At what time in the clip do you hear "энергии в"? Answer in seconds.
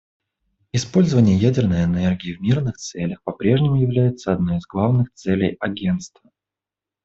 1.83-2.41